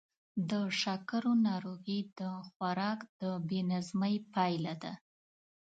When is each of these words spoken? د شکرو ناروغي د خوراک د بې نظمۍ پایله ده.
د 0.49 0.51
شکرو 0.81 1.31
ناروغي 1.47 1.99
د 2.19 2.21
خوراک 2.47 2.99
د 3.21 3.23
بې 3.47 3.59
نظمۍ 3.71 4.15
پایله 4.33 4.73
ده. 4.83 4.93